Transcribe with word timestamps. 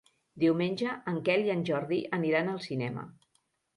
Diumenge 0.43 0.95
en 1.11 1.19
Quel 1.29 1.45
i 1.49 1.53
en 1.57 1.61
Jordi 1.69 1.99
aniran 2.19 2.53
al 2.55 2.61
cinema. 2.67 3.05